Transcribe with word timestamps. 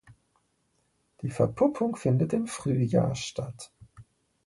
Die 1.21 1.29
Verpuppung 1.29 1.95
findet 1.95 2.33
im 2.33 2.47
Frühjahr 2.47 3.13
statt. 3.13 3.71